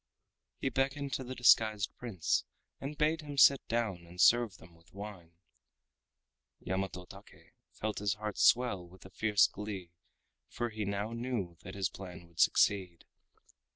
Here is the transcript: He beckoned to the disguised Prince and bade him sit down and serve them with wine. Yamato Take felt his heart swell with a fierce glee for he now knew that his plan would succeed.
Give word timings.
He 0.57 0.69
beckoned 0.69 1.13
to 1.13 1.23
the 1.23 1.35
disguised 1.35 1.93
Prince 1.95 2.43
and 2.79 2.97
bade 2.97 3.21
him 3.21 3.37
sit 3.37 3.61
down 3.67 4.07
and 4.07 4.19
serve 4.19 4.57
them 4.57 4.73
with 4.73 4.95
wine. 4.95 5.33
Yamato 6.59 7.05
Take 7.05 7.53
felt 7.71 7.99
his 7.99 8.15
heart 8.15 8.39
swell 8.39 8.83
with 8.87 9.05
a 9.05 9.11
fierce 9.11 9.45
glee 9.45 9.91
for 10.47 10.69
he 10.69 10.85
now 10.85 11.13
knew 11.13 11.55
that 11.61 11.75
his 11.75 11.87
plan 11.87 12.25
would 12.27 12.39
succeed. 12.39 13.05